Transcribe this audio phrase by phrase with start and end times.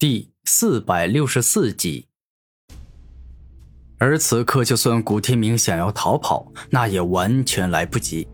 [0.00, 2.06] 第四百六十四集。
[3.98, 8.28] 而此刻，就算古天明想要逃跑，那也完全来不及。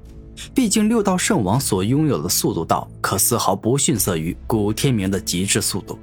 [0.54, 5.98] 毕竟六道圣王所拥有的速度道，可丝毫不逊色于古天明的极致速度。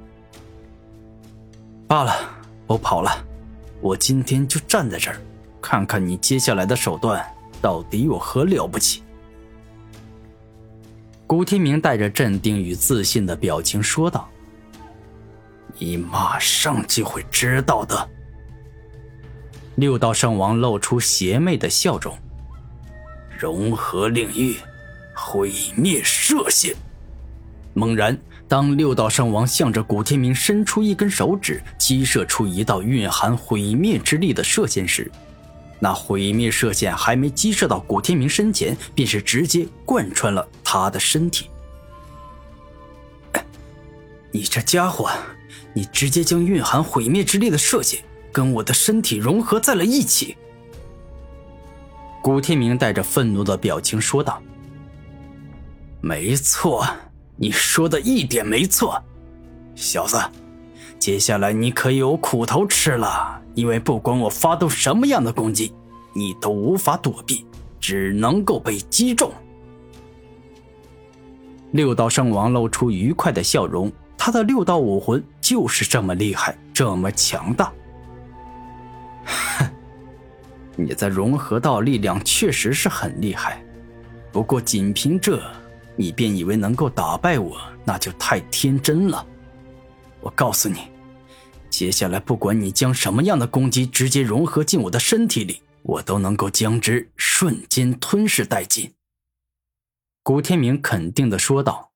[1.86, 2.12] 罢了，
[2.66, 3.24] 不跑了，
[3.80, 5.20] 我今天就站在这儿，
[5.60, 7.24] 看看你接下来的手段
[7.60, 9.04] 到底有何了不起。
[11.24, 14.28] 古天明带着镇定与自信的表情说道
[15.78, 18.10] ：“你马上就会知道的。”
[19.76, 22.16] 六道圣王露出邪魅的笑容。
[23.38, 24.56] 融合领域，
[25.14, 26.74] 毁灭射线。
[27.74, 28.16] 猛然，
[28.46, 35.10] 当六道圣王向着古天明伸出一根手指，击射出一道蕴含毁灭之力的射线时，
[35.80, 41.48] 那毁灭射线还没击射到古天明身前，便是直接贯穿了他的身体。
[44.30, 45.10] 你这家伙，
[45.74, 50.36] 你直接将蕴含毁灭之力的射线跟我的身体融合在了一起。
[52.22, 54.40] 古天明带着愤怒的表情说道
[56.00, 56.86] ：“没错，
[57.36, 59.02] 你说的一点没错，
[59.74, 60.20] 小子，
[60.98, 63.40] 接下来你可有苦头吃了。
[63.54, 65.72] 因为不管我发动什么样的攻击，
[66.14, 67.44] 你都无法躲避，
[67.80, 69.32] 只能够被击中。”
[71.72, 73.90] 六道圣王露出愉快的笑容。
[74.24, 77.70] 他的六道武魂就是这么厉害，这么强大。
[79.26, 79.68] 哼，
[80.76, 83.62] 你在融合道力量确实是很厉害，
[84.32, 85.42] 不过仅凭这，
[85.96, 89.26] 你便以为能够打败我，那就太天真了。
[90.20, 90.90] 我告诉你，
[91.68, 98.94] 接下来不管你将什么样的攻击直接融合进我的身体里，我都能够将之瞬间吞噬殆尽。
[100.22, 101.90] 古天明肯定的说道。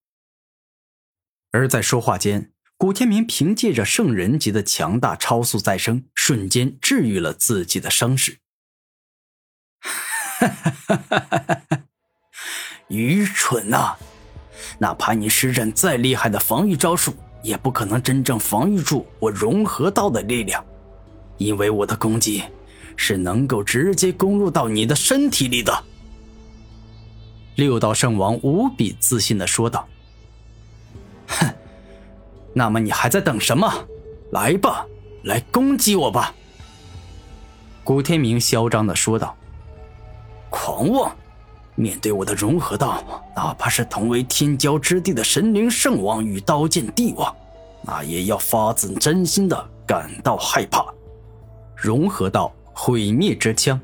[1.52, 8.38] 而在说话间，古天明凭借着圣人级的强大超速再生，瞬间治愈了自己的伤势。
[12.88, 13.96] 愚蠢呐！
[14.78, 20.62] 哪怕你施展再厉害的防御招数，也不可能真正防御住我融合道的力量，
[21.38, 22.44] 因为我的攻击
[22.94, 25.82] 是能够直接攻入到你的身体里的。
[27.54, 29.88] 六道圣王无比自信的说道。
[31.26, 31.54] 哼，
[32.58, 33.70] 那么你还在等什么？
[34.30, 34.86] 来吧，
[35.24, 36.34] 来攻击我吧！
[37.84, 39.36] 古天明嚣张的说道。
[40.48, 41.14] 狂妄！
[41.74, 43.04] 面对我的融合道，
[43.36, 47.36] 哪怕是同为天骄之地的神灵圣王与刀剑帝王，
[47.82, 50.82] 那也要发自真心的感到害怕。
[51.74, 53.78] 融合道毁灭之枪。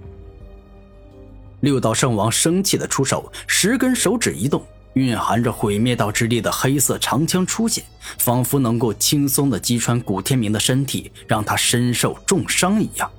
[1.60, 4.64] 六道圣王生气的出手，十根手指一动。
[4.94, 7.84] 蕴含着毁灭道之力的黑色长枪出现，
[8.18, 13.10] 仿佛能够轻松的击穿古天明的身体，让他身受重伤一样。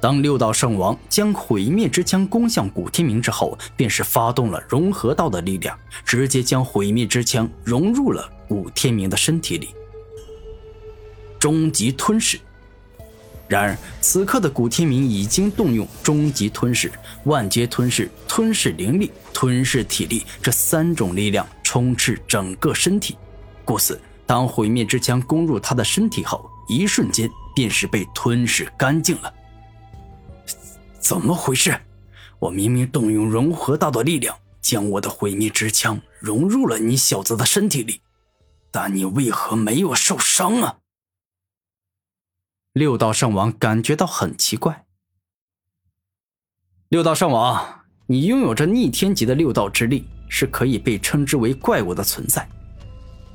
[0.00, 9.70] 当六道圣王将毁灭之枪攻向古天明之后，便是发动了融合道的力量，直接将毁灭之枪融入了古天明的身体里。
[11.40, 12.38] 终极吞噬。
[13.48, 16.92] 然而，此刻的古天明已经动用终极吞噬、
[17.24, 23.16] 万劫吞噬、吞噬灵力、吞噬体力这三种力量充斥整个身体，
[23.64, 29.32] 故此，当毁灭之枪攻入他的身体后，一瞬间便是被吞噬干净了。
[31.00, 31.74] 怎么回事？
[32.38, 38.02] 我明明动用融合道的力量，将我的毁灭之枪融入了你小子的身体里，
[38.70, 40.76] 但你为何没有受伤啊？
[42.78, 44.84] 六道圣王感觉到很奇怪。
[46.90, 52.48] 六道圣王，你拥有着逆天级的六道之力，是可以被称之为怪物的存在。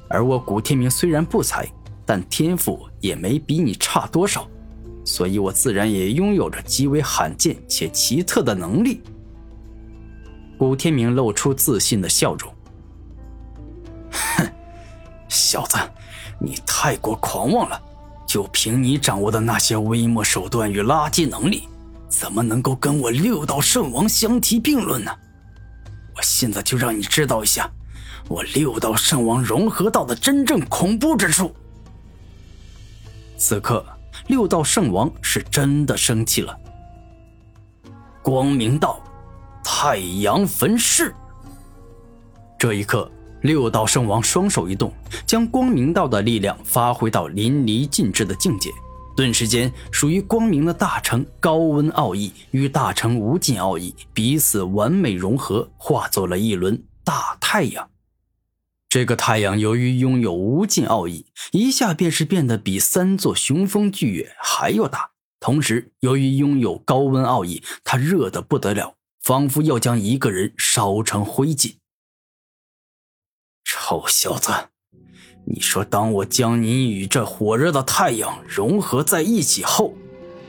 [0.10, 1.70] 而我古天明虽然不才，
[2.06, 4.48] 但天赋也没比你差多少，
[5.04, 9.02] 所以我自然也拥有着极为罕见且奇特的能力。
[10.58, 12.54] 古天明露出自信的笑容。
[14.10, 14.48] 哼，
[15.28, 15.78] 小子，
[16.40, 17.90] 你太过狂妄了。
[18.34, 21.70] 就凭你掌握的那些微末手段与垃圾能力，
[22.10, 25.12] 怎么能够跟我六道圣王相提并论呢？
[26.16, 27.70] 我现在就让你知道一下，
[28.28, 31.54] 我六道圣王融合道的真正恐怖之处。
[33.38, 33.86] 此刻，
[34.26, 36.58] 六道圣王是真的生气了。
[38.24, 39.00] 光明道，
[39.64, 41.14] 太阳焚噬。
[42.58, 43.08] 这一刻。
[43.44, 44.92] 六道圣王双手一动，
[45.26, 48.72] 将光明道的力量发挥到淋漓尽致的境界。
[49.16, 57.90] 顿时间，属于光明的大成高温奥义与大成无尽奥义彼此完美融合，化作了一轮大太阳。
[58.90, 65.12] 这个太阳由于拥有无尽奥义，一下便是变得比三座雄风巨岳还要大。
[65.40, 71.76] 同时，由于拥有高温奥义，它热得不得了，仿佛要将一个人烧成灰烬。
[73.76, 74.52] 臭小子，
[75.46, 79.96] 你说，当我将你与这火热的太阳融合在一起后，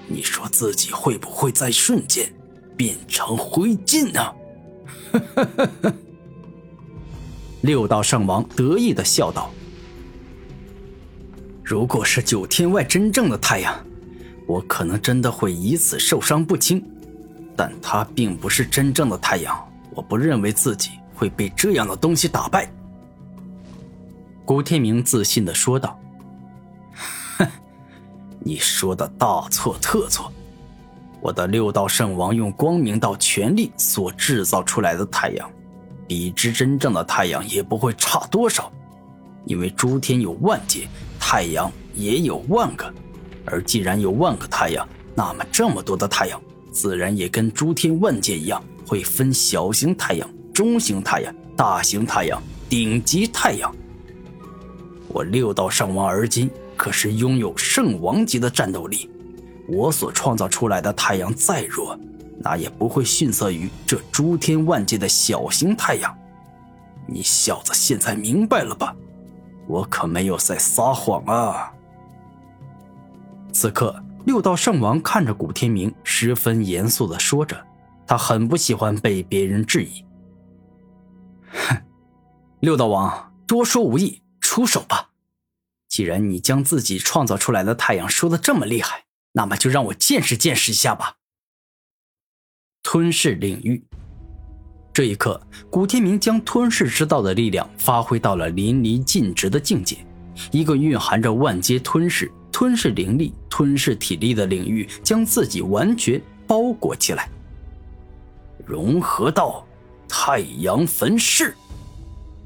[0.07, 2.31] 你说自己会不会在瞬间
[2.77, 4.21] 变成灰烬呢？
[5.11, 5.93] 哈哈哈哈
[7.63, 9.51] 六道圣王得意的笑道
[11.65, 13.75] ：“如果是九天外真正的太阳，
[14.47, 16.85] 我可能真的会以此受伤不轻。
[17.57, 19.59] 但他并不是真正的太阳，
[19.95, 22.71] 我不认为自己会被这样的东西打败。”
[24.45, 25.99] 古天明自信的说道
[27.39, 27.47] ：“哼，
[28.41, 30.31] 你说的大错特错！
[31.23, 35.51] 我的六道圣王用光明道全力所制造出来的太阳。”
[36.07, 38.71] 比之真正的太阳也不会差多少，
[39.47, 40.87] 因为诸天有万劫，
[41.19, 42.93] 太阳也有万个，
[43.47, 46.39] 而既然有万个太阳，那么这么多的太阳，
[46.71, 52.39] 自然也跟诸天万界一样，会分小型太阳、中型太阳、大型太阳、
[52.69, 53.75] 顶级太阳。
[55.15, 59.09] 我六道圣王而今可是拥有圣王级的战斗力，
[59.69, 61.97] 我所创造出来的太阳再弱。
[62.41, 66.13] 那也不会逊色于这诸天万界的小型太阳。
[67.07, 68.95] 你小子现在明白了吧？
[69.69, 71.73] 我可没有在撒谎啊！
[73.53, 77.65] 此刻，六道圣王看着古天明，十分严肃的说着
[78.05, 80.05] ：“他很不喜欢被别人质疑。”
[81.49, 81.77] 哼，
[82.61, 84.21] 六道王多说无益，
[84.55, 85.11] 出手吧！
[85.89, 91.17] 既然你将自己创造出来的太阳说的这么厉害，那么就让我见识见识一下吧！
[92.81, 93.85] 吞噬领域。
[94.93, 99.97] 这一刻，古天明将吞噬之道的力量发挥到了淋漓尽致的境界。
[100.53, 107.29] 一个蕴含着万阶吞噬、吞噬灵力、吞噬体力的领域，将自己完全包裹起来。
[108.65, 109.67] 融合到，
[110.09, 111.57] 太阳焚噬。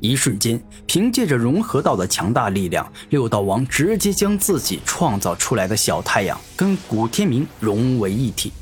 [0.00, 8.52] 一瞬间，凭借着融合道的强大力量，六道王直接将自己创造出来的小太阳跟古天明融为一体。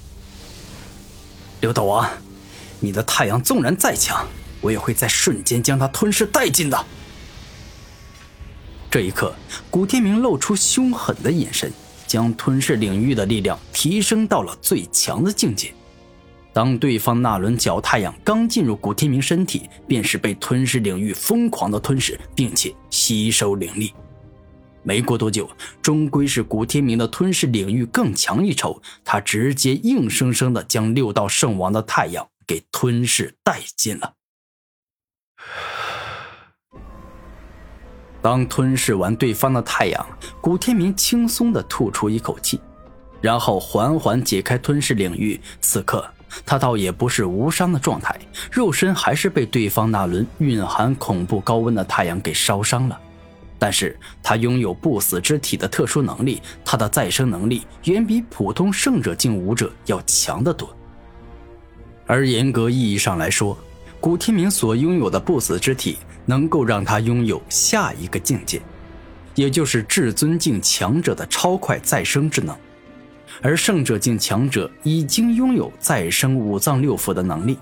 [1.61, 2.09] 六道王，
[2.81, 4.27] 你的太阳纵然再强，
[4.61, 6.87] 我也会在瞬间将它吞噬殆尽的。
[8.91, 9.35] 这一刻，
[9.71, 11.71] 古天明露出凶狠的眼神，
[12.07, 15.75] 将吞噬领域的力量提升到了最强的境界。
[16.57, 23.93] 当对方那轮角太阳刚进入古天明身体，便是被吞噬领域疯狂的吞噬，并且吸收灵力。
[24.83, 25.51] 没过多久，
[25.83, 34.15] 终归是古天明的吞噬领域更强一筹，他直接硬生生的将六道圣王的太阳给吞噬殆尽了。
[38.23, 40.07] 当吞噬完对方的太阳，
[40.41, 42.59] 古天明轻松的吐出一口气，
[43.21, 45.41] 然后缓缓解开吞噬领域。
[45.61, 46.05] 此刻
[46.45, 48.19] 他倒也不是无伤的状态，
[48.51, 53.01] 肉身还是被对方那轮蕴含恐怖高温的太阳给烧伤了。
[53.59, 60.69] 但是他拥有不死之体的特殊能力，他的再生能力远比普通圣者境武者要强得多。
[62.07, 63.57] 而严格意义上来说，
[63.99, 65.97] 古天明所拥有的不死之体
[66.27, 68.61] 能够让他拥有下一个境界，
[69.35, 72.55] 也就是至尊境强者的超快再生之能。
[73.43, 77.59] 而圣者境强者已经拥有再生五脏六腑的能力，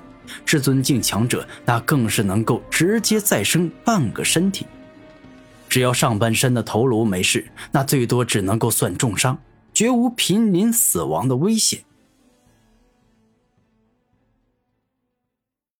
[0.46, 4.66] 至尊境强者那更是能够直接再生半个身体。
[5.68, 9.36] 只要上半身的头颅没事，那最多只能够算重伤，
[9.72, 11.80] 绝无濒临死亡的危险。